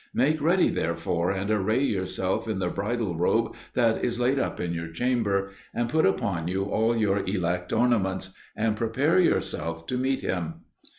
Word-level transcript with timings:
Make 0.15 0.41
ready 0.41 0.69
therefore 0.71 1.29
and 1.29 1.51
array 1.51 1.83
yourself 1.83 2.47
in 2.47 2.57
the 2.57 2.69
bridal 2.71 3.15
robe 3.15 3.53
that 3.75 4.03
is 4.03 4.19
laid 4.19 4.39
up 4.39 4.59
in 4.59 4.73
your 4.73 4.87
chamber, 4.87 5.51
and 5.75 5.91
put 5.91 6.07
upon 6.07 6.47
you 6.47 6.63
all 6.65 6.97
your 6.97 7.19
elect 7.27 7.71
ornaments, 7.71 8.33
and 8.55 8.75
prepare 8.75 9.19
yourself 9.19 9.85
to 9.85 9.99
meet 9.99 10.21
him." 10.21 10.61